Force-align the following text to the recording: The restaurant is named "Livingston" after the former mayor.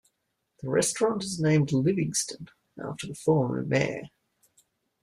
The 0.63 0.69
restaurant 0.71 1.23
is 1.23 1.39
named 1.39 1.71
"Livingston" 1.71 2.49
after 2.83 3.05
the 3.05 3.13
former 3.13 3.61
mayor. 3.63 4.09